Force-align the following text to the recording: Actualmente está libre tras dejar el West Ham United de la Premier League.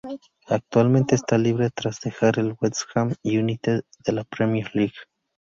Actualmente 0.47 1.13
está 1.13 1.37
libre 1.37 1.69
tras 1.69 2.01
dejar 2.01 2.39
el 2.39 2.55
West 2.59 2.79
Ham 2.95 3.13
United 3.23 3.83
de 4.03 4.11
la 4.13 4.23
Premier 4.23 4.67
League. 4.73 4.95